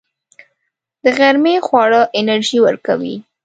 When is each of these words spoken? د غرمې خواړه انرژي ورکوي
د 1.03 1.05
غرمې 1.17 1.55
خواړه 1.67 2.01
انرژي 2.19 2.59
ورکوي 2.67 3.15